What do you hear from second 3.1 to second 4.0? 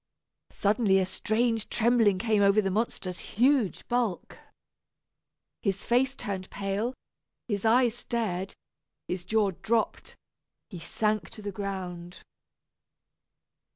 huge